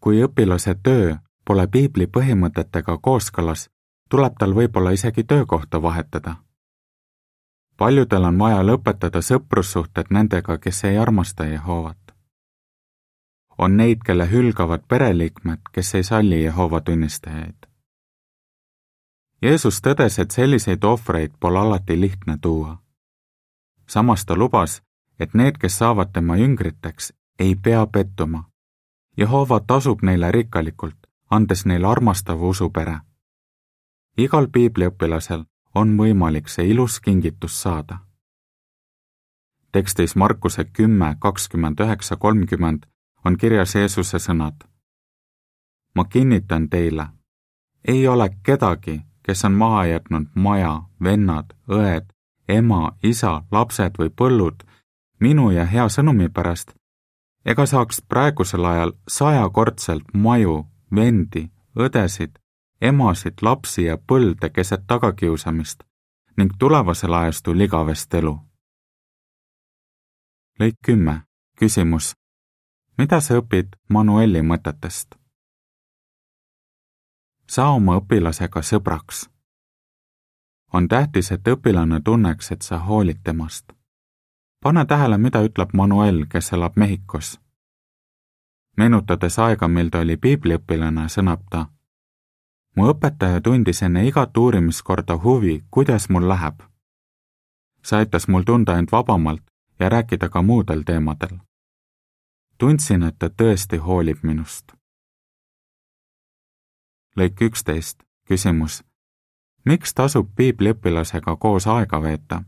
kui 0.00 0.22
õpilase 0.22 0.74
töö 0.82 1.16
pole 1.44 1.66
piibli 1.66 2.06
põhimõtetega 2.06 2.98
kooskõlas, 3.02 3.70
tuleb 4.10 4.34
tal 4.38 4.54
võib-olla 4.54 4.90
isegi 4.90 5.24
töökohta 5.24 5.82
vahetada 5.82 6.36
paljudel 7.76 8.24
on 8.24 8.38
vaja 8.38 8.62
lõpetada 8.64 9.20
sõprussuhted 9.22 10.10
nendega, 10.10 10.58
kes 10.58 10.84
ei 10.84 10.98
armasta 10.98 11.44
Jehovat. 11.44 11.98
on 13.58 13.76
neid, 13.76 14.02
kelle 14.04 14.30
hülgavad 14.30 14.82
pereliikmed, 14.88 15.60
kes 15.72 15.94
ei 15.94 16.02
salli 16.02 16.42
Jehova 16.44 16.80
tunnistajaid. 16.80 17.56
Jeesus 19.42 19.80
tõdes, 19.80 20.18
et 20.18 20.30
selliseid 20.30 20.84
ohvreid 20.84 21.32
pole 21.40 21.58
alati 21.58 22.00
lihtne 22.00 22.38
tuua. 22.40 22.82
samas 23.86 24.24
ta 24.24 24.36
lubas, 24.36 24.82
et 25.18 25.34
need, 25.34 25.58
kes 25.58 25.78
saavad 25.78 26.12
tema 26.12 26.36
jüngriteks, 26.36 27.12
ei 27.38 27.54
pea 27.54 27.86
pettuma. 27.86 28.44
Jehova 29.16 29.60
tasub 29.60 30.02
neile 30.02 30.32
rikkalikult, 30.32 31.06
andes 31.30 31.66
neile 31.66 31.86
armastava 31.86 32.46
usupere. 32.46 33.00
Igal 34.16 34.48
piibliõpilasel 34.52 35.44
on 35.74 35.96
võimalik 35.98 36.48
see 36.48 36.70
ilus 36.72 37.00
kingitus 37.00 37.62
saada. 37.62 37.98
tekstis 39.72 40.16
Markuse 40.16 40.64
kümme, 40.64 41.16
kakskümmend 41.20 41.80
üheksa, 41.80 42.16
kolmkümmend 42.16 42.86
on 43.24 43.36
kirjas 43.36 43.74
Jeesuse 43.74 44.18
sõnad. 44.18 44.64
ma 45.94 46.04
kinnitan 46.04 46.68
teile, 46.68 47.06
ei 47.88 48.08
ole 48.08 48.30
kedagi, 48.42 49.02
kes 49.22 49.44
on 49.44 49.52
maha 49.52 49.84
jätnud 49.86 50.26
maja, 50.34 50.82
vennad, 51.02 51.52
õed, 51.68 52.06
ema, 52.48 52.96
isa, 53.02 53.42
lapsed 53.50 53.98
või 53.98 54.10
põllud 54.10 54.64
minu 55.20 55.50
ja 55.50 55.64
hea 55.64 55.88
sõnumi 55.88 56.28
pärast, 56.28 56.74
ega 57.44 57.66
saaks 57.66 58.00
praegusel 58.08 58.64
ajal 58.64 58.92
sajakordselt 59.08 60.14
maju, 60.14 60.66
vendi, 60.94 61.50
õdesid, 61.76 62.38
emasid, 62.80 63.34
lapsi 63.42 63.84
ja 63.84 63.96
põlde 63.96 64.50
keset 64.50 64.86
tagakiusamist 64.86 65.82
ning 66.36 66.52
tulevasel 66.58 67.14
ajastul 67.14 67.60
igavest 67.60 68.14
elu. 68.14 68.38
lõik 70.60 70.76
kümme, 70.84 71.22
küsimus. 71.58 72.14
mida 72.98 73.20
sa 73.20 73.34
õpid 73.34 73.76
Manueli 73.88 74.42
mõtetest? 74.42 75.16
saa 77.48 77.70
oma 77.70 77.96
õpilasega 77.96 78.62
sõbraks. 78.62 79.30
on 80.72 80.88
tähtis, 80.88 81.32
et 81.32 81.48
õpilane 81.48 82.00
tunneks, 82.04 82.52
et 82.52 82.62
sa 82.62 82.78
hoolid 82.78 83.20
temast. 83.24 83.72
pane 84.62 84.84
tähele, 84.84 85.18
mida 85.18 85.42
ütleb 85.42 85.70
Manuel, 85.72 86.26
kes 86.26 86.52
elab 86.52 86.76
Mehhikos. 86.76 87.40
meenutades 88.76 89.38
aega, 89.38 89.68
mil 89.68 89.88
ta 89.88 89.98
oli 89.98 90.16
piibliõpilane, 90.16 91.08
sõnab 91.08 91.40
ta 91.50 91.75
mu 92.76 92.90
õpetaja 92.92 93.40
tundis 93.40 93.82
enne 93.82 94.04
igat 94.06 94.36
uurimiskorda 94.36 95.16
huvi, 95.24 95.64
kuidas 95.70 96.08
mul 96.08 96.28
läheb. 96.28 96.60
see 97.82 97.98
aitas 97.98 98.28
mul 98.28 98.42
tunda 98.42 98.78
end 98.78 98.88
vabamalt 98.92 99.42
ja 99.80 99.88
rääkida 99.88 100.28
ka 100.28 100.42
muudel 100.42 100.82
teemadel. 100.82 101.38
tundsin, 102.58 103.02
et 103.02 103.18
ta 103.18 103.26
tõesti 103.26 103.76
hoolib 103.76 104.18
minust. 104.22 104.72
lõik 107.16 107.40
üksteist, 107.40 108.02
küsimus. 108.28 108.84
miks 109.64 109.94
tasub 109.94 110.28
piibliõpilasega 110.36 111.36
koos 111.36 111.66
aega 111.66 112.02
veeta? 112.02 112.42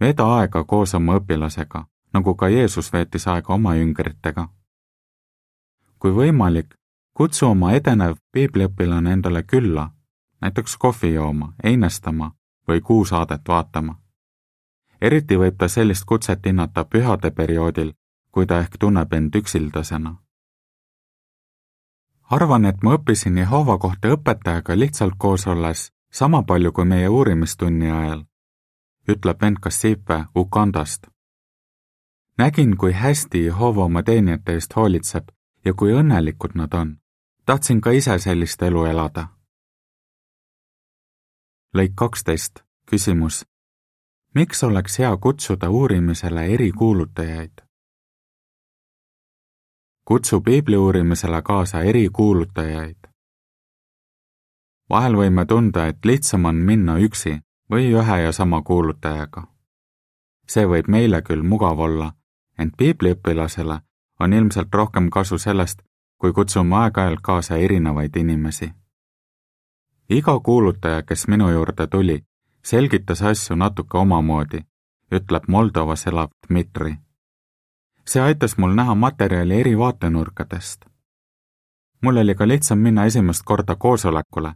veeda 0.00 0.24
aega 0.38 0.64
koos 0.64 0.94
oma 0.94 1.16
õpilasega, 1.20 1.84
nagu 2.12 2.34
ka 2.34 2.48
Jeesus 2.48 2.92
veetis 2.92 3.28
aega 3.28 3.54
oma 3.54 3.74
jüngritega. 3.74 4.48
kui 5.98 6.10
võimalik, 6.10 6.79
kutsu 7.20 7.46
oma 7.46 7.74
edenev 7.76 8.14
piibliõpilane 8.32 9.10
endale 9.12 9.42
külla, 9.42 9.82
näiteks 10.40 10.76
kohvi 10.80 11.10
jooma, 11.14 11.50
einestama 11.62 12.30
või 12.68 12.80
kuusaadet 12.80 13.48
vaatama. 13.48 13.98
eriti 15.00 15.36
võib 15.36 15.58
ta 15.58 15.68
sellist 15.68 16.04
kutset 16.04 16.46
hinnata 16.46 16.84
pühade 16.84 17.30
perioodil, 17.30 17.92
kui 18.32 18.46
ta 18.46 18.60
ehk 18.60 18.78
tunneb 18.78 19.12
end 19.12 19.34
üksildasena. 19.34 20.14
arvan, 22.30 22.64
et 22.64 22.82
ma 22.82 22.94
õppisin 22.94 23.36
Jehova 23.38 23.78
kohta 23.78 24.08
õpetajaga 24.08 24.78
lihtsalt 24.78 25.14
koos 25.18 25.46
olles 25.46 25.92
sama 26.10 26.42
palju 26.42 26.72
kui 26.72 26.84
meie 26.84 27.08
uurimistunni 27.08 27.90
ajal, 27.90 28.24
ütleb 29.08 29.42
Ent 29.42 29.58
Kassipe 29.58 30.24
Ugandast. 30.36 31.06
nägin, 32.38 32.76
kui 32.76 32.92
hästi 32.92 33.44
Jehova 33.44 33.84
oma 33.84 34.02
teenijate 34.02 34.52
eest 34.52 34.76
hoolitseb 34.76 35.28
ja 35.64 35.74
kui 35.74 35.92
õnnelikud 35.92 36.54
nad 36.54 36.74
on 36.74 37.00
tahtsin 37.50 37.80
ka 37.80 37.90
ise 37.90 38.18
sellist 38.18 38.62
elu 38.62 38.84
elada. 38.84 39.22
lõik 41.74 41.94
kaksteist, 41.94 42.60
küsimus. 42.90 43.46
miks 44.34 44.62
oleks 44.64 44.98
hea 44.98 45.16
kutsuda 45.16 45.70
uurimisele 45.70 46.44
erikuulutajaid? 46.54 47.52
kutsu 50.04 50.40
piibli 50.40 50.76
uurimisele 50.76 51.42
kaasa 51.42 51.82
erikuulutajaid. 51.82 53.00
vahel 54.90 55.14
võime 55.14 55.46
tunda, 55.46 55.86
et 55.86 55.98
lihtsam 56.04 56.44
on 56.44 56.54
minna 56.54 56.98
üksi 56.98 57.40
või 57.72 57.90
ühe 57.90 58.22
ja 58.22 58.32
sama 58.32 58.62
kuulutajaga. 58.62 59.46
see 60.46 60.66
võib 60.66 60.86
meile 60.88 61.22
küll 61.22 61.42
mugav 61.42 61.78
olla, 61.78 62.12
ent 62.58 62.76
piibliõpilasele 62.76 63.80
on 64.20 64.32
ilmselt 64.32 64.74
rohkem 64.74 65.10
kasu 65.10 65.38
sellest, 65.38 65.89
kui 66.20 66.32
kutsume 66.32 66.76
aeg-ajalt 66.76 67.20
kaasa 67.22 67.56
erinevaid 67.56 68.16
inimesi. 68.16 68.72
iga 70.10 70.40
kuulutaja, 70.40 71.02
kes 71.02 71.28
minu 71.28 71.50
juurde 71.50 71.86
tuli, 71.86 72.24
selgitas 72.64 73.22
asju 73.22 73.56
natuke 73.56 73.98
omamoodi, 73.98 74.60
ütleb 75.12 75.44
Moldovas 75.48 76.06
elav 76.06 76.28
Dmitri. 76.46 76.96
see 78.04 78.22
aitas 78.22 78.58
mul 78.58 78.74
näha 78.74 78.94
materjali 78.94 79.60
eri 79.60 79.78
vaatenurkadest. 79.78 80.84
mul 82.02 82.16
oli 82.16 82.34
ka 82.34 82.48
lihtsam 82.48 82.78
minna 82.78 83.04
esimest 83.04 83.42
korda 83.44 83.76
koosolekule, 83.76 84.52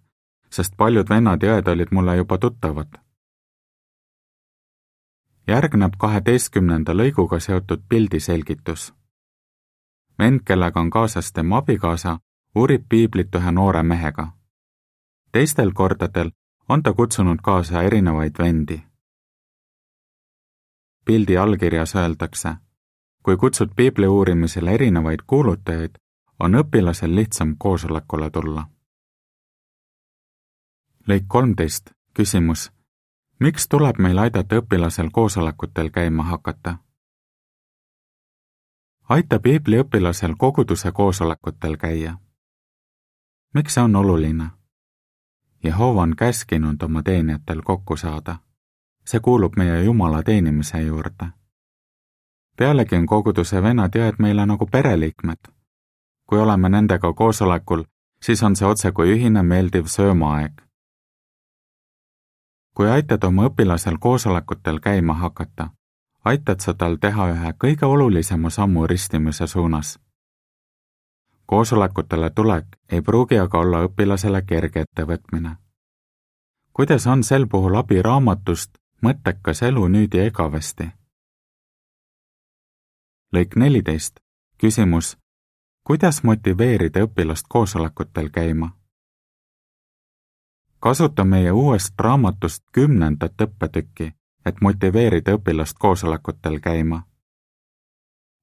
sest 0.51 0.77
paljud 0.77 1.09
vennad 1.09 1.43
ja 1.43 1.57
õed 1.57 1.69
olid 1.69 1.89
mulle 1.91 2.17
juba 2.17 2.39
tuttavad. 2.39 3.01
järgneb 5.47 5.97
kaheteistkümnenda 5.99 6.93
lõiguga 6.93 7.41
seotud 7.41 7.81
pildiselgitus 7.89 8.93
vend, 10.19 10.41
kellega 10.45 10.81
on 10.81 10.91
kaasas 10.91 11.33
tema 11.33 11.57
abikaasa, 11.57 12.19
uurib 12.55 12.85
piiblit 12.89 13.35
ühe 13.35 13.53
noore 13.53 13.83
mehega. 13.83 14.27
teistel 15.33 15.73
kordadel 15.73 16.31
on 16.69 16.83
ta 16.83 16.93
kutsunud 16.93 17.39
kaasa 17.43 17.83
erinevaid 17.83 18.35
vendi. 18.39 18.83
pildi 21.05 21.37
allkirjas 21.37 21.95
öeldakse, 21.95 22.55
kui 23.23 23.37
kutsud 23.37 23.71
piibli 23.77 24.07
uurimisele 24.07 24.75
erinevaid 24.75 25.21
kuulutajaid, 25.27 25.95
on 26.41 26.55
õpilasel 26.55 27.15
lihtsam 27.15 27.57
koosolekule 27.59 28.31
tulla. 28.31 28.69
lõik 31.09 31.25
kolmteist, 31.29 31.91
küsimus. 32.15 32.73
miks 33.41 33.69
tuleb 33.69 33.99
meil 33.99 34.19
aidata 34.19 34.57
õpilasel 34.57 35.11
koosolekutel 35.11 35.91
käima 35.91 36.23
hakata? 36.23 36.84
Aita 39.09 39.39
piibliõpilasel 39.39 40.35
koguduse 40.39 40.93
koosolekutel 40.93 41.77
käia. 41.77 42.19
miks 43.55 43.75
see 43.75 43.83
on 43.83 43.97
oluline? 43.97 44.47
Jehova 45.65 46.03
on 46.03 46.17
käskinud 46.17 46.83
oma 46.83 47.03
teenijatel 47.03 47.63
kokku 47.63 47.97
saada. 47.97 48.39
see 49.07 49.21
kuulub 49.21 49.57
meie 49.57 49.85
Jumala 49.85 50.23
teenimise 50.23 50.83
juurde. 50.83 51.27
pealegi 52.57 52.97
on 52.97 53.07
koguduse 53.07 53.63
vennad 53.63 53.95
ja 53.95 54.07
õed 54.07 54.15
meile 54.19 54.47
nagu 54.47 54.67
pereliikmed. 54.67 55.53
kui 56.27 56.39
oleme 56.39 56.69
nendega 56.69 57.13
koosolekul, 57.13 57.85
siis 58.23 58.43
on 58.43 58.57
see 58.57 58.69
otsekui 58.69 59.13
ühine 59.17 59.43
meeldiv 59.43 59.85
söömaaeg. 59.87 60.63
kui 62.75 62.91
aitad 62.91 63.25
oma 63.25 63.47
õpilasel 63.49 63.99
koosolekutel 63.99 64.81
käima 64.81 65.15
hakata, 65.15 65.71
aitad 66.25 66.61
sa 66.61 66.75
tal 66.75 66.97
teha 67.01 67.29
ühe 67.33 67.53
kõige 67.65 67.87
olulisema 67.87 68.51
sammu 68.51 68.87
ristimise 68.87 69.47
suunas. 69.47 69.99
koosolekutele 71.47 72.31
tulek 72.31 72.67
ei 72.89 73.03
pruugi 73.03 73.39
aga 73.39 73.59
olla 73.59 73.83
õpilasele 73.85 74.43
kerge 74.43 74.81
ettevõtmine. 74.81 75.57
kuidas 76.73 77.07
on 77.07 77.25
sel 77.25 77.47
puhul 77.47 77.75
abi 77.75 78.03
raamatust 78.03 78.79
Mõttekas 79.03 79.63
elu 79.63 79.89
nüüd 79.89 80.15
ja 80.15 80.25
igavesti? 80.27 80.85
lõik 83.35 83.57
neliteist, 83.57 84.21
küsimus. 84.59 85.19
kuidas 85.85 86.23
motiveerida 86.23 87.01
õpilast 87.05 87.47
koosolekutel 87.49 88.31
käima? 88.31 88.71
kasuta 90.81 91.25
meie 91.25 91.53
uuest 91.53 92.01
raamatust 92.01 92.65
kümnendat 92.73 93.41
õppetükki 93.41 94.15
et 94.47 94.61
motiveerida 94.61 95.33
õpilast 95.33 95.79
koosolekutel 95.79 96.61
käima. 96.61 97.03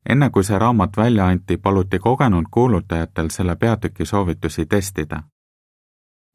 enne 0.10 0.30
kui 0.30 0.44
see 0.44 0.60
raamat 0.60 0.98
välja 0.98 1.28
anti, 1.28 1.58
paluti 1.58 2.00
kogenud 2.00 2.46
kuulutajatel 2.52 3.30
selle 3.30 3.56
peatüki 3.56 4.06
soovitusi 4.06 4.66
testida. 4.66 5.24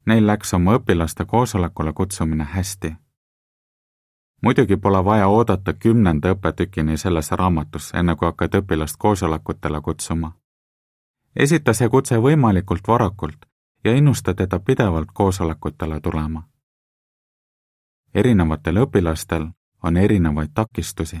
Neil 0.05 0.27
läks 0.27 0.53
oma 0.53 0.77
õpilaste 0.77 1.25
koosolekule 1.25 1.93
kutsumine 1.93 2.43
hästi. 2.43 2.95
muidugi 4.41 4.77
pole 4.77 5.05
vaja 5.05 5.27
oodata 5.27 5.73
kümnenda 5.73 6.31
õppetükini 6.31 6.97
selles 6.97 7.31
raamatus, 7.31 7.91
enne 7.93 8.15
kui 8.15 8.25
hakkad 8.25 8.55
õpilast 8.55 8.95
koosolekutele 8.97 9.81
kutsuma. 9.81 10.31
esita 11.35 11.73
see 11.73 11.89
kutse 11.89 12.17
võimalikult 12.17 12.87
varakult 12.87 13.45
ja 13.83 13.95
innusta 13.95 14.33
teda 14.33 14.59
pidevalt 14.59 15.11
koosolekutele 15.13 15.99
tulema 15.99 16.47
erinevatel 18.17 18.77
õpilastel 18.81 19.43
on 19.83 19.97
erinevaid 19.97 20.49
takistusi. 20.53 21.19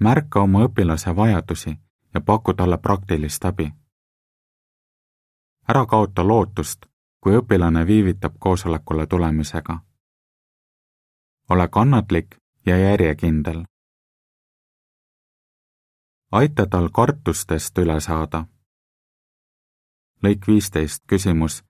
märka 0.00 0.40
oma 0.40 0.64
õpilase 0.66 1.16
vajadusi 1.16 1.76
ja 2.14 2.20
paku 2.20 2.54
talle 2.54 2.78
praktilist 2.78 3.44
abi. 3.44 3.72
ära 5.68 5.86
kaota 5.86 6.26
lootust, 6.28 6.86
kui 7.20 7.36
õpilane 7.36 7.86
viivitab 7.86 8.34
koosolekule 8.38 9.06
tulemisega. 9.06 9.78
ole 11.50 11.68
kannatlik 11.68 12.36
ja 12.66 12.78
järjekindel. 12.78 13.64
aita 16.32 16.66
tal 16.66 16.88
kartustest 16.88 17.78
üle 17.78 18.00
saada. 18.00 18.44
lõik 20.24 20.46
viisteist, 20.46 21.04
küsimus. 21.06 21.64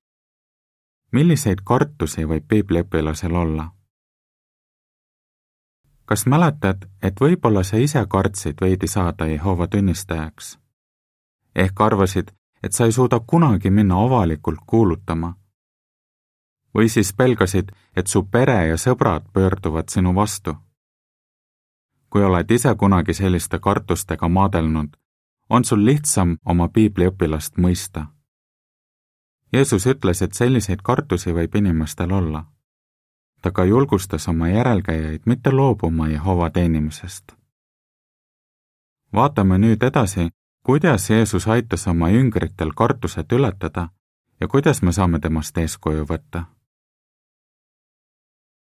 milliseid 1.13 1.61
kartusi 1.65 2.25
võib 2.25 2.49
piibliõpilasel 2.49 3.35
olla? 3.35 3.84
Kas 6.05 6.27
mäletad, 6.27 6.85
et 7.03 7.21
võib-olla 7.21 7.63
sa 7.65 7.77
ise 7.77 8.07
kartsid 8.09 8.61
veidi 8.61 8.87
saada 8.87 9.27
Jehova 9.27 9.67
tunnistajaks? 9.67 10.59
ehk 11.55 11.81
arvasid, 11.81 12.33
et 12.63 12.73
sa 12.73 12.85
ei 12.85 12.93
suuda 12.93 13.21
kunagi 13.27 13.71
minna 13.71 14.01
avalikult 14.05 14.61
kuulutama. 14.67 15.35
või 16.75 16.89
siis 16.89 17.13
pelgasid, 17.13 17.73
et 17.97 18.07
su 18.07 18.23
pere 18.23 18.67
ja 18.69 18.77
sõbrad 18.77 19.23
pöörduvad 19.33 19.89
sinu 19.89 20.15
vastu. 20.15 20.57
kui 22.11 22.25
oled 22.25 22.51
ise 22.51 22.75
kunagi 22.75 23.15
selliste 23.15 23.59
kartustega 23.59 24.29
maadelnud, 24.29 24.97
on 25.51 25.65
sul 25.65 25.85
lihtsam 25.85 26.39
oma 26.45 26.69
piibliõpilast 26.69 27.57
mõista. 27.57 28.07
Jeesus 29.53 29.87
ütles, 29.87 30.23
et 30.23 30.35
selliseid 30.35 30.83
kartusi 30.83 31.33
võib 31.33 31.55
inimestel 31.57 32.13
olla 32.13 32.54
ta 33.45 33.51
ka 33.51 33.65
julgustas 33.65 34.29
oma 34.29 34.49
järelkäijaid 34.49 35.21
mitte 35.27 35.51
loobuma 35.51 36.09
Jehova 36.09 36.51
teenimisest. 36.51 37.33
vaatame 39.15 39.59
nüüd 39.59 39.83
edasi, 39.83 40.29
kuidas 40.67 41.11
Jeesus 41.11 41.49
aitas 41.49 41.87
oma 41.87 42.09
jüngritel 42.09 42.73
kartused 42.77 43.33
ületada 43.33 43.89
ja 44.41 44.49
kuidas 44.49 44.83
me 44.83 44.93
saame 44.93 45.21
temast 45.21 45.59
eeskuju 45.59 46.07
võtta. 46.07 46.45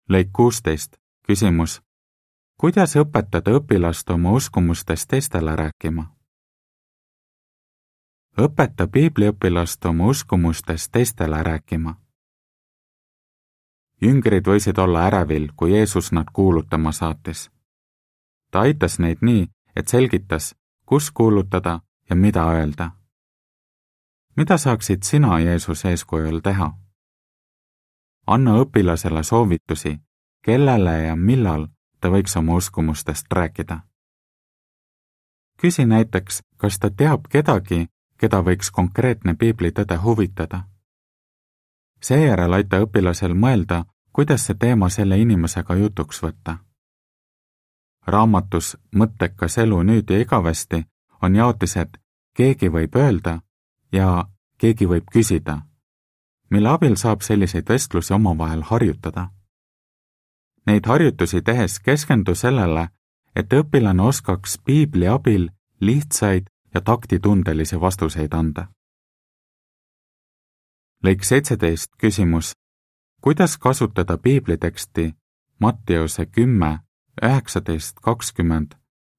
lõik 0.09 0.29
kuusteist, 0.33 0.97
küsimus. 1.27 1.81
kuidas 2.57 2.95
õpetada 2.95 3.51
õpilast 3.59 4.09
oma 4.09 4.31
uskumustest 4.31 5.07
teistele 5.07 5.55
rääkima? 5.55 6.03
õpeta 8.37 8.87
piibliõpilast 8.87 9.85
oma 9.85 10.05
uskumustest 10.05 10.91
teistele 10.91 11.43
rääkima 11.43 12.02
jüngrid 14.03 14.47
võisid 14.47 14.77
olla 14.79 15.07
ärevil, 15.07 15.49
kui 15.55 15.71
Jeesus 15.71 16.11
nad 16.11 16.27
kuulutama 16.33 16.91
saatis. 16.91 17.49
ta 18.51 18.59
aitas 18.59 18.99
neid 18.99 19.17
nii, 19.21 19.47
et 19.75 19.87
selgitas, 19.87 20.55
kus 20.85 21.11
kuulutada 21.11 21.79
ja 22.09 22.15
mida 22.15 22.45
öelda. 22.51 22.91
mida 24.35 24.57
saaksid 24.57 25.03
sina 25.03 25.39
Jeesuse 25.39 25.89
eeskujul 25.89 26.39
teha? 26.39 26.73
anna 28.27 28.51
õpilasele 28.61 29.23
soovitusi, 29.23 29.99
kellele 30.41 31.03
ja 31.03 31.15
millal 31.15 31.67
ta 31.99 32.09
võiks 32.09 32.37
oma 32.39 32.55
uskumustest 32.55 33.31
rääkida. 33.31 33.79
küsi 35.57 35.85
näiteks, 35.85 36.43
kas 36.57 36.79
ta 36.79 36.89
teab 36.89 37.27
kedagi, 37.29 37.87
keda 38.17 38.41
võiks 38.43 38.71
konkreetne 38.71 39.35
piiblitõde 39.35 39.95
huvitada. 39.95 40.63
seejärel 42.01 42.53
aita 42.53 42.79
õpilasel 42.83 43.33
mõelda, 43.33 43.85
kuidas 44.13 44.45
see 44.45 44.55
teema 44.59 44.89
selle 44.89 45.17
inimesega 45.17 45.75
jutuks 45.75 46.21
võtta? 46.23 46.57
raamatus 48.07 48.77
Mõttekas 48.95 49.57
elu 49.57 49.83
nüüd 49.83 50.09
ja 50.09 50.19
igavesti 50.19 50.83
on 51.21 51.35
jaotised 51.35 51.97
keegi 52.35 52.69
võib 52.69 52.95
öelda 52.95 53.39
ja 53.91 54.25
keegi 54.57 54.87
võib 54.87 55.07
küsida, 55.13 55.61
mille 56.49 56.69
abil 56.69 56.95
saab 56.95 57.21
selliseid 57.21 57.69
vestlusi 57.69 58.13
omavahel 58.13 58.61
harjutada. 58.69 59.29
Neid 60.65 60.85
harjutusi 60.87 61.41
tehes 61.41 61.79
keskendu 61.79 62.35
sellele, 62.35 62.87
et 63.35 63.53
õpilane 63.53 64.03
oskaks 64.03 64.57
piibli 64.65 65.07
abil 65.07 65.49
lihtsaid 65.79 66.47
ja 66.73 66.81
taktitundelisi 66.81 67.79
vastuseid 67.81 68.33
anda. 68.33 68.67
lõik 71.03 71.23
seitseteist, 71.27 71.91
küsimus 71.99 72.53
kuidas 73.23 73.57
kasutada 73.57 74.17
piibliteksti 74.17 75.15
Matteuse 75.59 76.25
kümme, 76.25 76.79
üheksateist, 77.23 77.99
kakskümmend, 78.01 78.71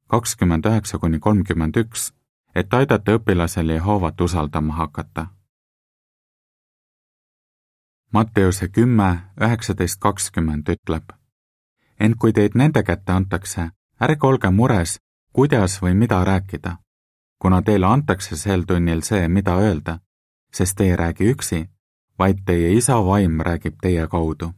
kakskümmend 0.06 0.64
üheksa 0.64 0.98
kuni 0.98 1.20
kolmkümmend 1.20 1.76
üks, 1.76 2.12
et 2.54 2.74
aidata 2.74 3.14
õpilasel 3.16 3.72
Jehovat 3.72 4.20
usaldama 4.20 4.74
hakata. 4.74 5.26
Matteuse 8.12 8.68
kümme, 8.68 9.32
üheksateist, 9.40 10.00
kakskümmend 10.00 10.68
ütleb. 10.68 11.04
ent 12.00 12.16
kui 12.18 12.32
teid 12.32 12.52
nende 12.54 12.82
kätte 12.82 13.12
antakse, 13.12 13.70
ärge 14.00 14.26
olge 14.26 14.50
mures, 14.50 14.98
kuidas 15.32 15.82
või 15.82 15.94
mida 15.94 16.24
rääkida, 16.24 16.76
kuna 17.38 17.62
teile 17.62 17.86
antakse 17.86 18.36
sel 18.36 18.62
tunnil 18.62 19.00
see, 19.02 19.28
mida 19.28 19.56
öelda, 19.56 20.00
sest 20.52 20.76
te 20.76 20.84
ei 20.84 20.96
räägi 20.96 21.30
üksi 21.30 21.73
vaid 22.18 22.38
teie 22.46 22.72
isa 22.72 23.04
vaim 23.06 23.40
räägib 23.40 23.76
teie 23.82 24.06
kaudu. 24.08 24.52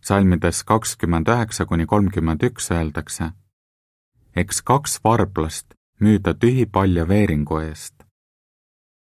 salmides 0.00 0.64
kakskümmend 0.64 1.28
üheksa 1.28 1.66
kuni 1.66 1.86
kolmkümmend 1.86 2.42
üks 2.42 2.70
öeldakse, 2.70 3.30
eks 4.36 4.62
kaks 4.62 5.00
varblast 5.04 5.74
müüda 6.00 6.34
tühipalja 6.34 7.08
veeringu 7.08 7.58
eest. 7.60 7.94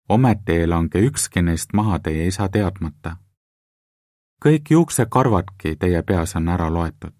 ometi 0.09 0.53
ei 0.53 0.66
lange 0.66 0.98
ükski 0.98 1.42
neist 1.42 1.72
maha 1.72 1.98
teie 1.98 2.27
isa 2.27 2.48
teadmata. 2.48 3.16
kõik 4.44 4.70
juuksekarvadki 4.70 5.77
teie 5.77 6.03
peas 6.03 6.37
on 6.37 6.48
ära 6.48 6.72
loetud. 6.72 7.14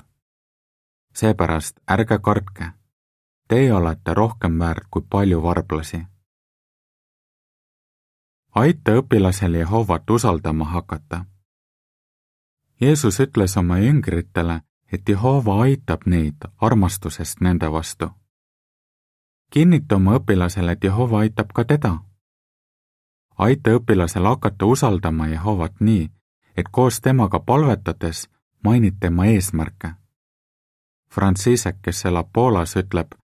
seepärast 1.15 1.81
ärge 1.91 2.19
kartke, 2.19 2.73
teie 3.49 3.75
olete 3.75 4.15
rohkem 4.15 4.59
väärt 4.59 4.87
kui 4.91 5.03
palju 5.11 5.43
varblasi 5.43 6.12
aita 8.55 8.93
õpilasel 8.93 9.55
Jehovat 9.55 10.11
usaldama 10.11 10.65
hakata. 10.65 11.25
Jeesus 12.81 13.21
ütles 13.21 13.57
oma 13.57 13.79
jüngritele, 13.79 14.61
et 14.93 15.09
Jehova 15.09 15.61
aitab 15.63 16.01
neid 16.07 16.45
armastusest 16.61 17.41
nende 17.41 17.73
vastu. 17.73 18.11
kinnita 19.51 19.97
oma 19.97 20.17
õpilasele, 20.17 20.73
et 20.73 20.85
Jehova 20.85 21.19
aitab 21.19 21.53
ka 21.55 21.65
teda. 21.65 21.99
aita 23.39 23.71
õpilasel 23.71 24.27
hakata 24.27 24.67
usaldama 24.67 25.27
Jehovat 25.27 25.81
nii, 25.81 26.11
et 26.57 26.69
koos 26.71 27.01
temaga 27.01 27.41
palvetades 27.41 28.29
mainid 28.65 28.95
tema 29.01 29.27
eesmärke. 29.27 29.91
Francisek, 31.11 31.77
kes 31.83 32.05
elab 32.05 32.29
Poolas, 32.33 32.77
ütleb, 32.77 33.15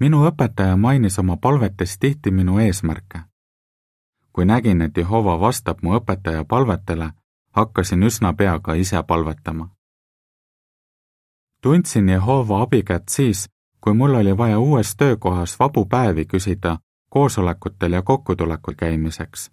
minu 0.00 0.26
õpetaja 0.28 0.76
mainis 0.76 1.18
oma 1.18 1.36
palvetes 1.36 1.98
tihti 1.98 2.30
minu 2.30 2.58
eesmärke. 2.58 3.33
Kui 4.34 4.44
nägin, 4.44 4.82
et 4.82 4.96
Jehova 4.96 5.40
vastab 5.40 5.78
mu 5.82 5.94
õpetaja 5.94 6.44
palvetele, 6.44 7.10
hakkasin 7.54 8.02
üsna 8.02 8.34
pea 8.34 8.58
ka 8.60 8.74
ise 8.74 9.02
palvetama. 9.02 9.68
tundsin 11.62 12.08
Jehova 12.08 12.62
abikätt 12.62 13.08
siis, 13.08 13.48
kui 13.80 13.94
mul 13.94 14.14
oli 14.14 14.36
vaja 14.36 14.58
uues 14.58 14.96
töökohas 14.96 15.58
vabu 15.58 15.86
päevi 15.86 16.24
küsida 16.24 16.78
koosolekutel 17.10 17.92
ja 17.92 18.02
kokkutulekul 18.02 18.74
käimiseks. 18.74 19.50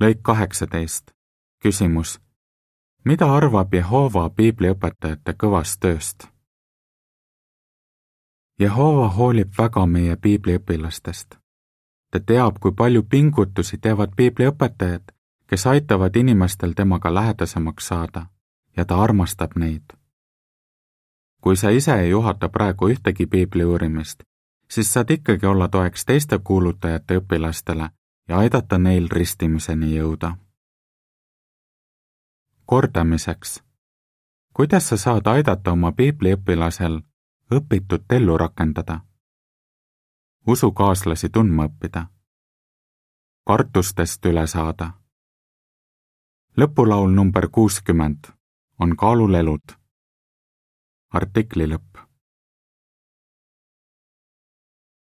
lõik 0.00 0.20
kaheksateist. 0.22 1.10
küsimus. 1.62 2.20
mida 3.04 3.34
arvab 3.34 3.74
Jehova 3.74 4.30
piibliõpetajate 4.30 5.32
kõvast 5.32 5.80
tööst? 5.80 6.28
Jehova 8.60 9.08
hoolib 9.08 9.48
väga 9.58 9.86
meie 9.86 10.16
piibliõpilastest. 10.16 11.39
Ta 12.10 12.20
teab, 12.20 12.56
kui 12.60 12.72
palju 12.72 13.02
pingutusi 13.02 13.78
teevad 13.78 14.12
piibliõpetajad, 14.16 15.12
kes 15.46 15.66
aitavad 15.66 16.16
inimestel 16.16 16.72
temaga 16.72 17.14
lähedasemaks 17.14 17.86
saada 17.86 18.26
ja 18.76 18.84
ta 18.84 19.02
armastab 19.02 19.50
neid. 19.56 19.82
kui 21.40 21.56
sa 21.56 21.70
ise 21.70 21.94
ei 21.94 22.10
juhata 22.10 22.48
praegu 22.48 22.88
ühtegi 22.88 23.26
piibli 23.26 23.64
uurimist, 23.64 24.22
siis 24.70 24.92
saad 24.92 25.10
ikkagi 25.10 25.46
olla 25.46 25.68
toeks 25.68 26.04
teiste 26.04 26.38
kuulutajate 26.38 27.16
õpilastele 27.16 27.90
ja 28.28 28.38
aidata 28.38 28.78
neil 28.78 29.08
ristimiseni 29.10 29.96
jõuda. 29.96 30.36
kordamiseks. 32.66 33.62
kuidas 34.54 34.88
sa 34.88 34.96
saad 34.96 35.26
aidata 35.26 35.72
oma 35.72 35.92
piibliõpilasel 35.92 37.00
õpitut 37.54 38.12
ellu 38.12 38.38
rakendada, 38.38 39.00
usukaaslasi 40.50 41.28
tundma 41.28 41.66
õppida, 41.68 42.06
kartustest 43.46 44.26
üle 44.26 44.46
saada. 44.46 44.86
lõpulaul 46.58 47.12
number 47.14 47.48
kuuskümmend 47.48 48.32
on 48.78 48.96
Kaalul 48.96 49.34
elud. 49.34 49.66
artikli 51.12 51.66
lõpp 51.72 51.89